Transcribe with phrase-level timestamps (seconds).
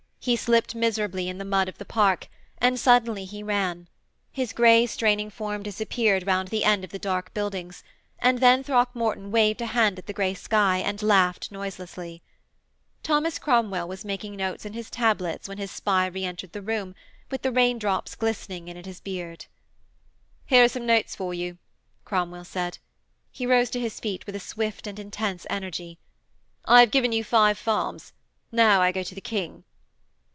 [0.23, 2.27] He slipped miserably in the mud of the park,
[2.59, 3.87] and suddenly he ran.
[4.31, 7.83] His grey, straining form disappeared round the end of the dark buildings,
[8.19, 12.21] and then Throckmorton waved a hand at the grey sky and laughed noiselessly.
[13.01, 16.93] Thomas Cromwell was making notes in his tablets when his spy re entered the room,
[17.31, 19.47] with the rain drops glistening in his beard.
[20.45, 21.57] 'Here are some notes for you,'
[22.05, 22.77] Cromwell said.
[23.31, 25.97] He rose to his feet with a swift and intense energy.
[26.65, 28.13] 'I have given you five farms.
[28.51, 29.63] Now I go to the King.'